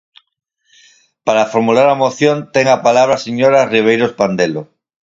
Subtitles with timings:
[1.25, 4.61] Para formular a moción ten a palabra a señora Ribeiros Pandelo.